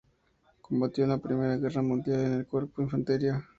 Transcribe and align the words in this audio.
Combatió 0.63 1.03
en 1.03 1.11
la 1.11 1.19
Primera 1.19 1.57
Guerra 1.57 1.83
Mundial 1.83 2.21
en 2.21 2.33
el 2.33 2.47
cuerpo 2.47 2.81
de 2.81 2.85
infantería. 2.85 3.47